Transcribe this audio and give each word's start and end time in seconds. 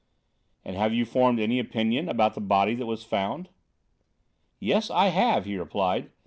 "And 0.65 0.75
have 0.75 0.95
you 0.95 1.05
formed 1.05 1.39
any 1.39 1.59
opinion 1.59 2.09
about 2.09 2.33
the 2.33 2.41
body 2.41 2.73
that 2.73 2.87
was 2.87 3.03
found?" 3.03 3.49
"Yes, 4.59 4.89
I 4.89 5.09
have," 5.09 5.45
he 5.45 5.57
replied. 5.57 6.09